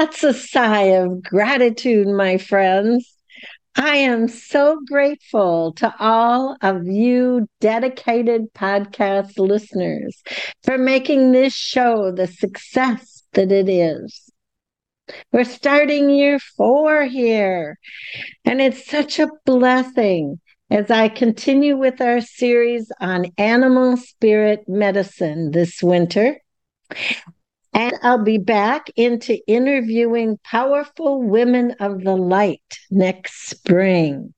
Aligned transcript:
That's 0.00 0.24
a 0.24 0.32
sigh 0.32 0.94
of 0.96 1.22
gratitude, 1.22 2.06
my 2.06 2.38
friends. 2.38 3.18
I 3.76 3.96
am 3.96 4.28
so 4.28 4.80
grateful 4.86 5.74
to 5.74 5.94
all 5.98 6.56
of 6.62 6.86
you 6.86 7.46
dedicated 7.60 8.50
podcast 8.54 9.38
listeners 9.38 10.22
for 10.62 10.78
making 10.78 11.32
this 11.32 11.52
show 11.52 12.12
the 12.12 12.26
success 12.26 13.24
that 13.34 13.52
it 13.52 13.68
is. 13.68 14.30
We're 15.32 15.44
starting 15.44 16.08
year 16.08 16.38
four 16.38 17.04
here, 17.04 17.78
and 18.46 18.62
it's 18.62 18.86
such 18.86 19.18
a 19.18 19.28
blessing 19.44 20.40
as 20.70 20.90
I 20.90 21.10
continue 21.10 21.76
with 21.76 22.00
our 22.00 22.22
series 22.22 22.90
on 23.02 23.26
animal 23.36 23.98
spirit 23.98 24.66
medicine 24.66 25.50
this 25.50 25.82
winter. 25.82 26.38
And 27.72 27.94
I'll 28.02 28.22
be 28.22 28.38
back 28.38 28.90
into 28.96 29.38
interviewing 29.46 30.38
powerful 30.44 31.22
women 31.22 31.76
of 31.80 32.02
the 32.02 32.16
light 32.16 32.78
next 32.90 33.48
spring. 33.48 34.34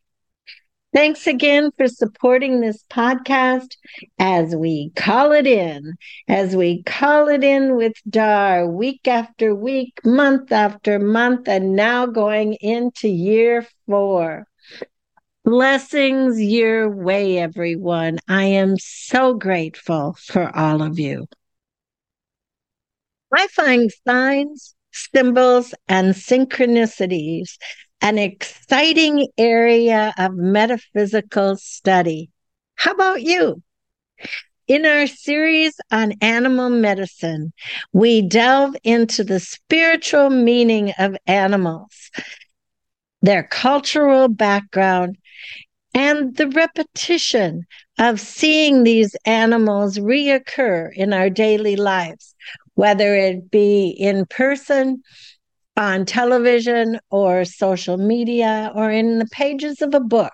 Thanks 0.94 1.26
again 1.26 1.70
for 1.78 1.88
supporting 1.88 2.60
this 2.60 2.84
podcast 2.90 3.76
as 4.18 4.54
we 4.54 4.90
call 4.94 5.32
it 5.32 5.46
in, 5.46 5.94
as 6.28 6.54
we 6.54 6.82
call 6.82 7.28
it 7.28 7.42
in 7.42 7.76
with 7.76 7.94
Dar 8.06 8.66
week 8.66 9.08
after 9.08 9.54
week, 9.54 9.98
month 10.04 10.52
after 10.52 10.98
month, 10.98 11.48
and 11.48 11.74
now 11.74 12.04
going 12.04 12.54
into 12.60 13.08
year 13.08 13.66
four. 13.86 14.46
Blessings 15.44 16.40
your 16.42 16.90
way, 16.90 17.38
everyone. 17.38 18.18
I 18.28 18.44
am 18.44 18.76
so 18.78 19.32
grateful 19.32 20.14
for 20.20 20.54
all 20.54 20.82
of 20.82 20.98
you. 20.98 21.26
I 23.34 23.46
find 23.48 23.90
signs, 24.06 24.74
symbols, 24.92 25.74
and 25.88 26.14
synchronicities 26.14 27.56
an 28.02 28.18
exciting 28.18 29.28
area 29.38 30.12
of 30.18 30.34
metaphysical 30.34 31.56
study. 31.56 32.30
How 32.74 32.90
about 32.92 33.22
you? 33.22 33.62
In 34.66 34.84
our 34.84 35.06
series 35.06 35.74
on 35.92 36.14
animal 36.20 36.68
medicine, 36.68 37.52
we 37.92 38.22
delve 38.22 38.74
into 38.82 39.22
the 39.22 39.38
spiritual 39.38 40.30
meaning 40.30 40.92
of 40.98 41.16
animals, 41.26 42.10
their 43.22 43.44
cultural 43.44 44.28
background, 44.28 45.16
and 45.94 46.36
the 46.36 46.48
repetition 46.48 47.66
of 47.98 48.18
seeing 48.18 48.82
these 48.82 49.14
animals 49.24 49.98
reoccur 49.98 50.92
in 50.94 51.12
our 51.12 51.30
daily 51.30 51.76
lives, 51.76 52.34
whether 52.74 53.14
it 53.14 53.50
be 53.50 53.88
in 53.88 54.26
person, 54.26 55.02
on 55.76 56.04
television, 56.04 56.98
or 57.10 57.44
social 57.44 57.96
media, 57.96 58.70
or 58.74 58.90
in 58.90 59.18
the 59.18 59.26
pages 59.32 59.80
of 59.80 59.94
a 59.94 60.00
book. 60.00 60.32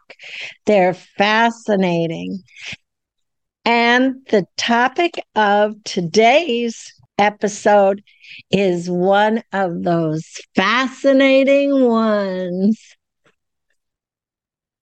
They're 0.67 0.95
fascinating. 0.95 2.41
And 3.65 4.17
the 4.31 4.47
topic 4.57 5.23
of 5.35 5.75
today's 5.85 6.93
episode 7.19 8.03
is 8.51 8.89
one 8.89 9.43
of 9.53 9.83
those 9.83 10.25
fascinating 10.55 11.85
ones. 11.85 12.81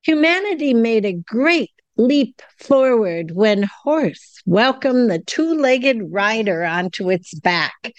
Humanity 0.04 0.72
made 0.72 1.04
a 1.04 1.14
great 1.14 1.70
leap 1.96 2.42
forward 2.58 3.30
when 3.32 3.68
horse 3.84 4.40
welcomed 4.46 5.10
the 5.10 5.18
two-legged 5.18 6.12
rider 6.12 6.64
onto 6.64 7.10
its 7.10 7.34
back. 7.34 7.92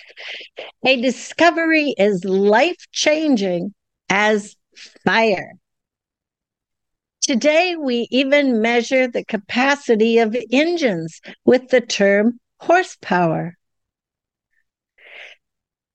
A 0.86 1.02
discovery 1.02 1.94
is 1.98 2.24
life-changing 2.24 3.74
as 4.10 4.56
fire. 5.04 5.54
Today, 7.22 7.76
we 7.76 8.08
even 8.10 8.62
measure 8.62 9.08
the 9.08 9.26
capacity 9.26 10.20
of 10.20 10.38
engines 10.52 11.20
with 11.44 11.70
the 11.70 11.82
term 11.82 12.40
horsepower. 12.60 13.58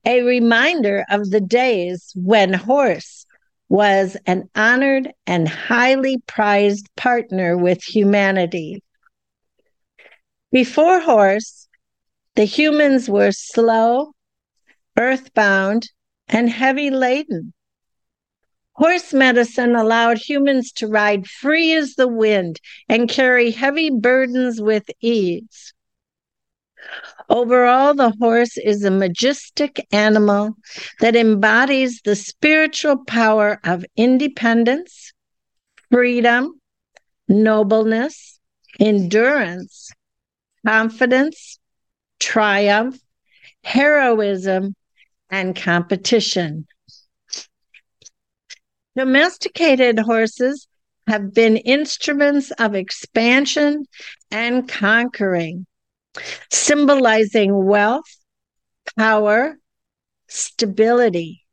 A 0.05 0.23
reminder 0.23 1.05
of 1.09 1.31
the 1.31 1.41
days 1.41 2.13
when 2.17 2.53
horse 2.53 3.22
was 3.73 4.19
an 4.27 4.51
honored 4.55 5.11
and 5.27 5.49
highly 5.49 6.19
prized 6.27 6.95
partner 6.95 7.57
with 7.57 7.83
humanity. 7.83 8.85
Before 10.51 11.01
horse, 11.01 11.69
the 12.35 12.45
humans 12.45 13.09
were 13.09 13.33
slow, 13.33 14.13
earthbound, 14.99 15.89
and 16.29 16.51
heavy 16.51 16.91
laden. 16.91 17.55
Horse 18.75 19.15
medicine 19.15 19.75
allowed 19.75 20.19
humans 20.19 20.71
to 20.73 20.87
ride 20.87 21.27
free 21.27 21.73
as 21.73 21.95
the 21.95 22.09
wind 22.09 22.61
and 22.91 23.09
carry 23.09 23.53
heavy 23.53 23.89
burdens 23.89 24.61
with 24.61 24.85
ease. 25.01 25.73
Overall, 27.29 27.95
the 27.95 28.13
horse 28.21 28.59
is 28.59 28.85
a 28.85 28.91
majestic 28.91 29.87
animal 29.93 30.57
that 31.01 31.17
embodies 31.17 32.01
the 32.03 32.17
spiritual 32.17 33.05
power 33.05 33.61
of 33.65 33.85
independence, 33.97 35.13
freedom, 35.91 36.61
nobleness, 37.29 38.39
endurance, 38.79 39.91
confidence, 40.67 41.59
triumph, 42.19 42.99
heroism, 43.65 44.75
and 45.31 45.57
competition. 45.57 46.67
Domesticated 48.97 49.99
horses 49.99 50.69
have 51.07 51.33
been 51.33 51.57
instruments 51.57 52.51
of 52.53 52.75
expansion 52.75 53.87
and 54.31 54.69
conquering 54.69 55.67
symbolizing 56.51 57.65
wealth, 57.65 58.17
power, 58.99 59.57
stability. 60.29 61.45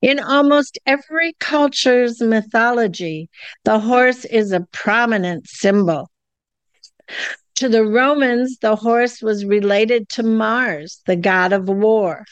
In 0.00 0.18
almost 0.18 0.78
every 0.84 1.34
culture's 1.38 2.20
mythology, 2.20 3.30
the 3.64 3.78
horse 3.78 4.24
is 4.24 4.50
a 4.50 4.66
prominent 4.72 5.46
symbol. 5.46 6.10
To 7.56 7.68
the 7.68 7.84
Romans, 7.84 8.58
the 8.58 8.74
horse 8.74 9.22
was 9.22 9.44
related 9.44 10.08
to 10.10 10.24
Mars, 10.24 11.00
the 11.06 11.14
god 11.14 11.52
of 11.52 11.68
war. 11.68 12.24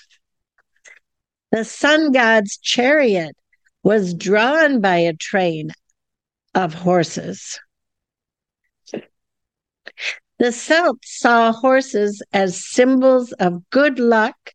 The 1.52 1.64
sun 1.64 2.10
god's 2.10 2.56
chariot 2.58 3.36
was 3.82 4.14
drawn 4.14 4.80
by 4.80 4.96
a 4.96 5.14
train 5.14 5.70
of 6.54 6.74
horses. 6.74 7.60
The 10.40 10.52
Celts 10.52 11.20
saw 11.20 11.52
horses 11.52 12.22
as 12.32 12.64
symbols 12.64 13.32
of 13.32 13.68
good 13.68 13.98
luck, 13.98 14.54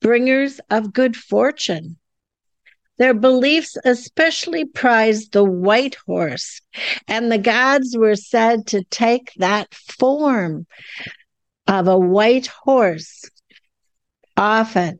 bringers 0.00 0.60
of 0.70 0.92
good 0.92 1.16
fortune. 1.16 1.98
Their 2.98 3.14
beliefs 3.14 3.76
especially 3.84 4.64
prized 4.64 5.30
the 5.30 5.44
white 5.44 5.94
horse, 6.04 6.60
and 7.06 7.30
the 7.30 7.38
gods 7.38 7.96
were 7.96 8.16
said 8.16 8.66
to 8.66 8.82
take 8.90 9.32
that 9.36 9.72
form 9.72 10.66
of 11.68 11.86
a 11.86 11.96
white 11.96 12.48
horse 12.48 13.22
often. 14.36 14.98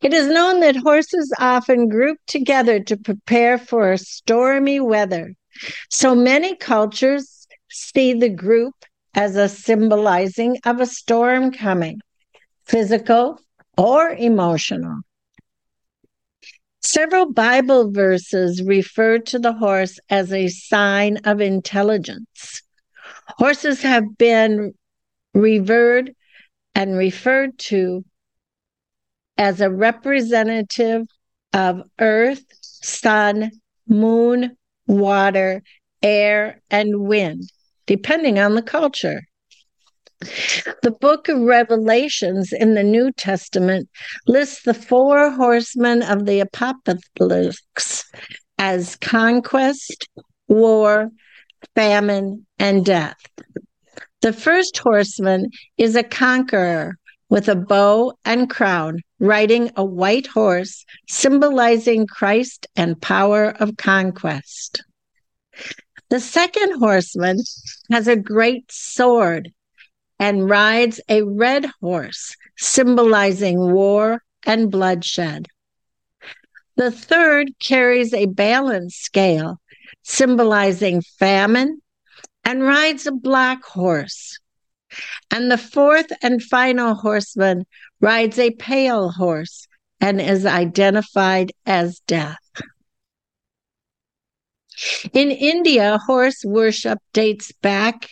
It 0.00 0.12
is 0.12 0.26
known 0.26 0.58
that 0.58 0.74
horses 0.74 1.32
often 1.38 1.88
group 1.88 2.18
together 2.26 2.80
to 2.80 2.96
prepare 2.96 3.58
for 3.58 3.96
stormy 3.96 4.80
weather. 4.80 5.34
So 5.88 6.16
many 6.16 6.56
cultures 6.56 7.41
see 7.72 8.14
the 8.14 8.28
group 8.28 8.74
as 9.14 9.36
a 9.36 9.48
symbolizing 9.48 10.58
of 10.64 10.80
a 10.80 10.86
storm 10.86 11.52
coming, 11.52 12.00
physical 12.64 13.40
or 13.76 14.10
emotional. 14.10 15.00
Several 16.80 17.32
Bible 17.32 17.90
verses 17.90 18.62
refer 18.62 19.18
to 19.18 19.38
the 19.38 19.52
horse 19.52 19.98
as 20.10 20.32
a 20.32 20.48
sign 20.48 21.18
of 21.24 21.40
intelligence. 21.40 22.62
Horses 23.38 23.82
have 23.82 24.18
been 24.18 24.74
revered 25.32 26.14
and 26.74 26.96
referred 26.96 27.58
to 27.58 28.04
as 29.38 29.60
a 29.60 29.70
representative 29.70 31.06
of 31.52 31.82
earth, 31.98 32.44
sun, 32.60 33.50
moon, 33.86 34.56
water, 34.86 35.62
air, 36.02 36.60
and 36.70 37.00
wind, 37.00 37.50
depending 37.92 38.38
on 38.38 38.54
the 38.54 38.62
culture. 38.62 39.20
The 40.82 40.96
book 40.98 41.28
of 41.28 41.40
Revelations 41.40 42.50
in 42.50 42.72
the 42.72 42.82
New 42.82 43.12
Testament 43.12 43.86
lists 44.26 44.62
the 44.62 44.72
four 44.72 45.30
horsemen 45.30 46.02
of 46.02 46.24
the 46.24 46.40
apocalypse 46.40 48.04
as 48.56 48.96
conquest, 48.96 50.08
war, 50.48 51.10
famine, 51.74 52.46
and 52.58 52.82
death. 52.82 53.18
The 54.22 54.32
first 54.32 54.78
horseman 54.78 55.50
is 55.76 55.94
a 55.94 56.02
conqueror 56.02 56.96
with 57.28 57.46
a 57.46 57.56
bow 57.56 58.14
and 58.24 58.48
crown, 58.48 59.00
riding 59.18 59.70
a 59.76 59.84
white 59.84 60.28
horse, 60.28 60.86
symbolizing 61.10 62.06
Christ 62.06 62.66
and 62.74 62.98
power 63.02 63.50
of 63.60 63.76
conquest. 63.76 64.82
The 66.12 66.20
second 66.20 66.78
horseman 66.78 67.38
has 67.90 68.06
a 68.06 68.16
great 68.16 68.70
sword 68.70 69.50
and 70.18 70.46
rides 70.46 71.00
a 71.08 71.22
red 71.22 71.64
horse, 71.80 72.36
symbolizing 72.58 73.72
war 73.72 74.22
and 74.44 74.70
bloodshed. 74.70 75.46
The 76.76 76.90
third 76.90 77.52
carries 77.60 78.12
a 78.12 78.26
balance 78.26 78.94
scale, 78.94 79.58
symbolizing 80.02 81.00
famine, 81.18 81.80
and 82.44 82.62
rides 82.62 83.06
a 83.06 83.12
black 83.12 83.64
horse. 83.64 84.38
And 85.30 85.50
the 85.50 85.56
fourth 85.56 86.12
and 86.22 86.42
final 86.42 86.92
horseman 86.92 87.64
rides 88.02 88.38
a 88.38 88.50
pale 88.50 89.08
horse 89.08 89.66
and 89.98 90.20
is 90.20 90.44
identified 90.44 91.52
as 91.64 92.00
death. 92.00 92.36
In 95.12 95.30
India, 95.30 95.98
horse 96.06 96.44
worship 96.44 96.98
dates 97.12 97.52
back 97.52 98.10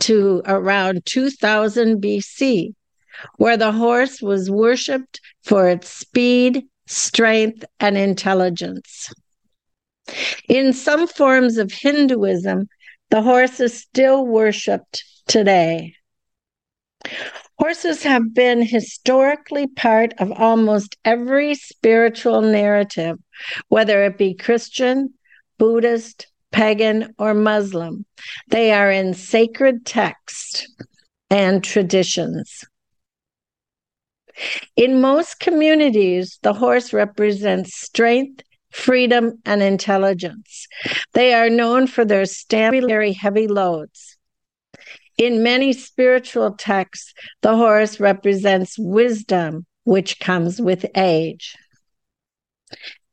to 0.00 0.42
around 0.46 1.04
2000 1.06 2.02
BC, 2.02 2.74
where 3.36 3.56
the 3.56 3.72
horse 3.72 4.22
was 4.22 4.50
worshiped 4.50 5.20
for 5.42 5.68
its 5.68 5.88
speed, 5.88 6.64
strength, 6.86 7.64
and 7.78 7.96
intelligence. 7.96 9.12
In 10.48 10.72
some 10.72 11.06
forms 11.06 11.56
of 11.58 11.72
Hinduism, 11.72 12.68
the 13.10 13.22
horse 13.22 13.60
is 13.60 13.78
still 13.78 14.26
worshiped 14.26 15.04
today. 15.26 15.94
Horses 17.58 18.02
have 18.04 18.32
been 18.32 18.62
historically 18.62 19.66
part 19.66 20.14
of 20.18 20.32
almost 20.32 20.96
every 21.04 21.54
spiritual 21.54 22.40
narrative, 22.40 23.18
whether 23.68 24.02
it 24.04 24.16
be 24.16 24.34
Christian, 24.34 25.12
Buddhist, 25.60 26.26
pagan, 26.52 27.14
or 27.18 27.34
Muslim. 27.34 28.06
They 28.48 28.72
are 28.72 28.90
in 28.90 29.12
sacred 29.12 29.84
texts 29.84 30.66
and 31.28 31.62
traditions. 31.62 32.64
In 34.74 35.02
most 35.02 35.38
communities, 35.38 36.38
the 36.42 36.54
horse 36.54 36.94
represents 36.94 37.76
strength, 37.76 38.42
freedom, 38.70 39.34
and 39.44 39.62
intelligence. 39.62 40.66
They 41.12 41.34
are 41.34 41.50
known 41.50 41.86
for 41.86 42.06
their 42.06 42.24
stamina 42.24 43.00
and 43.00 43.14
heavy 43.14 43.46
loads. 43.46 44.16
In 45.18 45.42
many 45.42 45.74
spiritual 45.74 46.52
texts, 46.52 47.12
the 47.42 47.54
horse 47.54 48.00
represents 48.00 48.78
wisdom, 48.78 49.66
which 49.84 50.18
comes 50.20 50.58
with 50.58 50.86
age. 50.96 51.54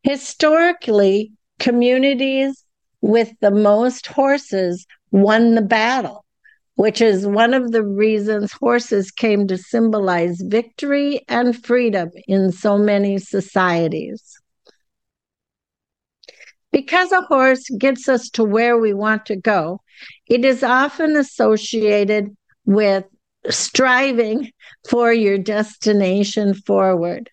Historically, 0.04 1.34
communities 1.60 2.64
with 3.02 3.32
the 3.42 3.52
most 3.52 4.08
horses 4.08 4.86
won 5.12 5.56
the 5.56 5.62
battle, 5.62 6.26
which 6.76 7.02
is 7.02 7.26
one 7.26 7.54
of 7.54 7.72
the 7.72 7.84
reasons 7.84 8.52
horses 8.54 9.12
came 9.12 9.48
to 9.48 9.58
symbolize 9.58 10.42
victory 10.42 11.22
and 11.28 11.64
freedom 11.66 12.10
in 12.28 12.52
so 12.52 12.78
many 12.78 13.18
societies. 13.18 14.40
Because 16.72 17.12
a 17.12 17.22
horse 17.22 17.70
gets 17.78 18.10
us 18.10 18.30
to 18.32 18.44
where 18.44 18.78
we 18.78 18.94
want 18.94 19.26
to 19.28 19.36
go, 19.36 19.82
it 20.28 20.44
is 20.44 20.64
often 20.64 21.16
associated 21.16 22.36
with 22.66 23.06
striving 23.50 24.52
for 24.90 25.14
your 25.14 25.38
destination 25.38 26.54
forward, 26.54 27.30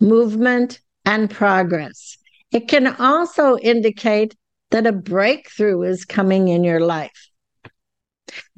movement, 0.00 0.80
and 1.06 1.30
progress. 1.30 2.18
It 2.54 2.68
can 2.68 2.86
also 2.86 3.58
indicate 3.58 4.36
that 4.70 4.86
a 4.86 4.92
breakthrough 4.92 5.82
is 5.82 6.04
coming 6.04 6.46
in 6.46 6.62
your 6.62 6.78
life. 6.78 7.30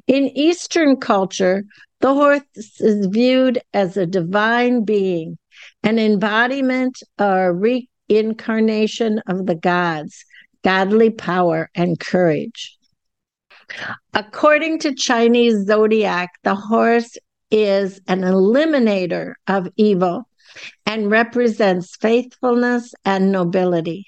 In 0.05 0.25
Eastern 0.37 0.97
culture, 0.97 1.63
the 1.99 2.13
horse 2.13 2.43
is 2.79 3.07
viewed 3.07 3.59
as 3.73 3.97
a 3.97 4.05
divine 4.05 4.85
being, 4.85 5.39
an 5.81 5.97
embodiment 5.97 7.01
or 7.19 7.51
reincarnation 7.51 9.19
of 9.25 9.47
the 9.47 9.55
gods, 9.55 10.23
godly 10.63 11.09
power 11.09 11.71
and 11.73 11.99
courage. 11.99 12.77
According 14.13 14.77
to 14.79 14.93
Chinese 14.93 15.65
zodiac, 15.65 16.29
the 16.43 16.55
horse 16.55 17.17
is 17.49 17.99
an 18.07 18.21
eliminator 18.21 19.33
of 19.47 19.69
evil 19.75 20.29
and 20.85 21.09
represents 21.11 21.95
faithfulness 21.95 22.93
and 23.05 23.31
nobility. 23.31 24.05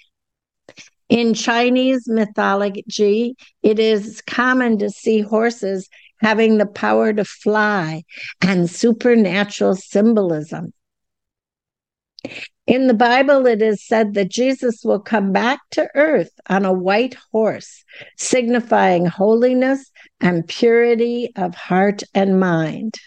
In 1.09 1.33
Chinese 1.33 2.07
mythology, 2.07 3.35
it 3.63 3.79
is 3.79 4.21
common 4.21 4.77
to 4.77 4.89
see 4.89 5.21
horses 5.21 5.89
having 6.21 6.57
the 6.57 6.67
power 6.67 7.13
to 7.13 7.25
fly 7.25 8.03
and 8.41 8.69
supernatural 8.69 9.75
symbolism. 9.75 10.73
In 12.67 12.85
the 12.85 12.93
Bible, 12.93 13.47
it 13.47 13.63
is 13.63 13.83
said 13.83 14.13
that 14.13 14.29
Jesus 14.29 14.83
will 14.83 14.99
come 14.99 15.31
back 15.31 15.59
to 15.71 15.89
earth 15.95 16.29
on 16.47 16.65
a 16.65 16.73
white 16.73 17.15
horse, 17.31 17.83
signifying 18.15 19.07
holiness 19.07 19.91
and 20.21 20.47
purity 20.47 21.31
of 21.35 21.55
heart 21.55 22.03
and 22.13 22.39
mind. 22.39 22.99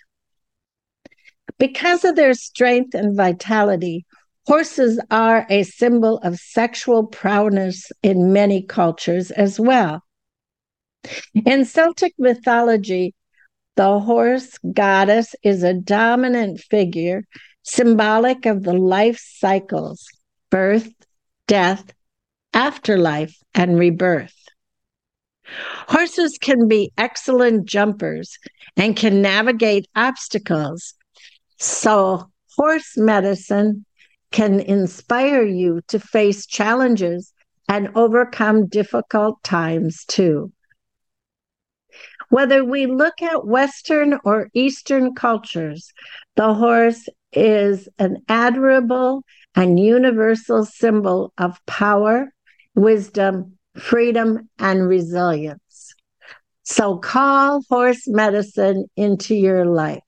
Because 1.59 2.05
of 2.05 2.17
their 2.17 2.35
strength 2.35 2.95
and 2.95 3.17
vitality, 3.17 4.05
horses 4.47 5.01
are 5.11 5.47
a 5.49 5.63
symbol 5.63 6.19
of 6.19 6.39
sexual 6.39 7.07
prowess 7.07 7.91
in 8.03 8.33
many 8.33 8.63
cultures 8.63 9.31
as 9.31 9.61
well. 9.61 10.03
In 11.47 11.65
Celtic 11.65 12.15
mythology, 12.19 13.15
the 13.77 14.01
horse 14.01 14.59
goddess 14.73 15.35
is 15.43 15.63
a 15.63 15.75
dominant 15.75 16.61
figure, 16.61 17.25
symbolic 17.63 18.47
of 18.47 18.63
the 18.63 18.75
life 18.75 19.21
cycles 19.21 20.07
birth, 20.51 20.93
death, 21.47 21.95
afterlife, 22.53 23.35
and 23.55 23.79
rebirth. 23.79 24.35
Horses 25.89 26.37
can 26.39 26.69
be 26.69 26.93
excellent 26.99 27.65
jumpers 27.65 28.39
and 28.77 28.95
can 28.95 29.23
navigate 29.23 29.89
obstacles 29.97 30.95
so, 31.63 32.29
horse 32.57 32.97
medicine 32.97 33.87
can 34.33 34.59
inspire 34.59 35.45
you 35.45 35.81
to 35.87 36.01
face 36.01 36.45
challenges 36.45 37.33
and 37.69 37.91
overcome 37.95 38.67
difficult 38.67 39.41
times 39.45 40.05
too. 40.07 40.51
Whether 42.31 42.65
we 42.65 42.87
look 42.87 43.23
at 43.23 43.47
Western 43.47 44.19
or 44.25 44.49
Eastern 44.55 45.15
cultures, 45.15 45.93
the 46.35 46.53
horse 46.53 47.09
is 47.33 47.89
an 47.97 48.25
admirable 48.29 49.23
and 49.55 49.79
universal 49.79 50.65
symbol 50.65 51.33
of 51.39 51.65
power, 51.67 52.33
wisdom, 52.75 53.57
freedom, 53.77 54.49
and 54.59 54.89
resilience. 54.89 55.95
So 56.65 56.97
call 56.97 57.63
horse 57.71 58.09
medicine 58.09 58.87
into 58.97 59.37
your 59.37 59.65
life. 59.65 60.03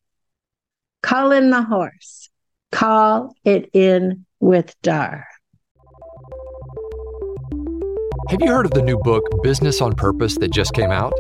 Call 1.04 1.32
in 1.32 1.50
the 1.50 1.62
horse. 1.62 2.30
Call 2.73 3.37
it 3.44 3.68
in 3.75 4.25
with 4.40 4.75
Dar. 4.80 5.26
Have 8.30 8.40
you 8.40 8.49
heard 8.49 8.64
of 8.64 8.70
the 8.73 8.80
new 8.80 8.96
book, 8.96 9.23
Business 9.42 9.82
on 9.82 9.92
Purpose, 9.96 10.38
that 10.38 10.50
just 10.50 10.73
came 10.73 10.90
out? 10.90 11.12